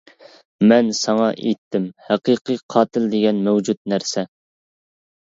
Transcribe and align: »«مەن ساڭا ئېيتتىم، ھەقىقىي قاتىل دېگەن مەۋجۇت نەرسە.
»«مەن 0.71 0.89
ساڭا 0.99 1.27
ئېيتتىم، 1.33 1.87
ھەقىقىي 2.09 2.59
قاتىل 2.77 3.09
دېگەن 3.15 3.47
مەۋجۇت 3.49 3.83
نەرسە. 3.95 4.29